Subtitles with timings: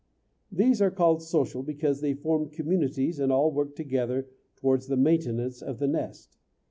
[0.51, 5.61] These are called social because they form communities and all work together towards the maintenance
[5.61, 6.39] of the nest.